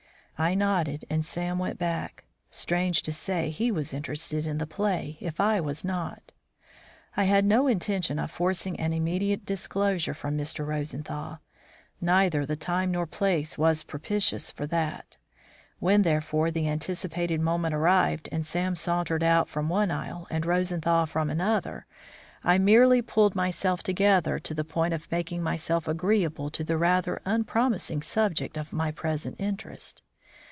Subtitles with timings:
[0.43, 2.23] I nodded and Sam went back.
[2.49, 6.31] Strange to say, he was interested in the play, if I was not.
[7.15, 10.65] I had no intention of forcing an immediate disclosure from Mr.
[10.65, 11.41] Rosenthal.
[12.01, 15.17] Neither the time nor place was propitious for that.
[15.77, 21.05] When, therefore, the anticipated moment arrived and Sam sauntered out from one aisle and Rosenthal
[21.05, 21.85] from another,
[22.43, 27.21] I merely pulled myself together to the point of making myself agreeable to the rather
[27.25, 30.01] unpromising subject of my present interest.